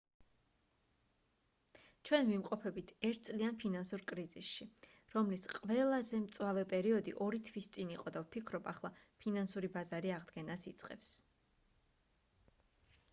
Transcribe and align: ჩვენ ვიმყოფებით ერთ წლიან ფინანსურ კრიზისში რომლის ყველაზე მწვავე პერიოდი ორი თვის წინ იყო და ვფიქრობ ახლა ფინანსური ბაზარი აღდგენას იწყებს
ჩვენ 2.09 2.23
ვიმყოფებით 2.31 2.93
ერთ 3.09 3.21
წლიან 3.27 3.59
ფინანსურ 3.63 4.05
კრიზისში 4.13 4.67
რომლის 5.17 5.45
ყველაზე 5.59 6.23
მწვავე 6.23 6.65
პერიოდი 6.73 7.15
ორი 7.27 7.43
თვის 7.51 7.69
წინ 7.77 7.93
იყო 7.97 8.15
და 8.17 8.25
ვფიქრობ 8.25 8.71
ახლა 8.75 8.93
ფინანსური 9.27 9.73
ბაზარი 9.79 10.15
აღდგენას 10.19 10.69
იწყებს 10.75 11.17